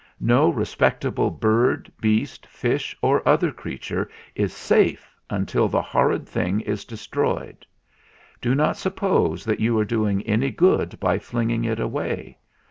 No 0.19 0.49
respectable 0.49 1.29
bird, 1.29 1.91
beast, 2.01 2.47
fish, 2.47 2.97
or 3.03 3.21
other 3.29 3.51
creature 3.51 4.09
is 4.33 4.51
safe 4.51 5.15
until 5.29 5.67
the 5.67 5.79
horrid 5.83 6.27
thing 6.27 6.59
is 6.61 6.85
destroyed. 6.85 7.67
Do 8.41 8.55
not 8.55 8.77
suppose 8.77 9.45
that 9.45 9.59
you 9.59 9.77
are 9.77 9.85
doing 9.85 10.23
any 10.23 10.49
good 10.49 10.99
by 10.99 11.19
flinging 11.19 11.65
it 11.65 11.79
away. 11.79 12.39